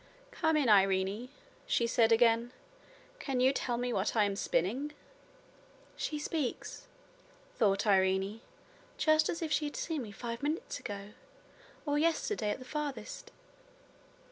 'Come 0.31 0.57
in, 0.57 0.67
Irene,' 0.67 1.29
she 1.67 1.85
said 1.85 2.11
again. 2.11 2.51
'Can 3.19 3.39
you 3.39 3.53
tell 3.53 3.77
me 3.77 3.93
what 3.93 4.15
I 4.15 4.23
am 4.23 4.35
spinning?' 4.35 4.93
'She 5.95 6.17
speaks,' 6.17 6.87
thought 7.59 7.85
Irene, 7.85 8.41
'just 8.97 9.29
as 9.29 9.43
if 9.43 9.51
she 9.51 9.65
had 9.65 9.75
seen 9.75 10.01
me 10.01 10.11
five 10.11 10.41
minutes 10.41 10.79
ago, 10.79 11.09
or 11.85 11.99
yesterday 11.99 12.49
at 12.49 12.57
the 12.57 12.65
farthest. 12.65 13.29